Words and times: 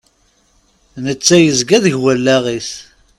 Netta 1.05 1.37
yezga 1.39 1.77
deg 1.83 1.95
wallaɣ-is. 2.01 2.71